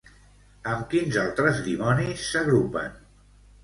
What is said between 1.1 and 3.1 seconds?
altres dimonis s'agrupen?